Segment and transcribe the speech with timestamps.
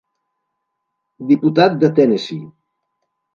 [1.33, 2.49] Diputat de Tennessee.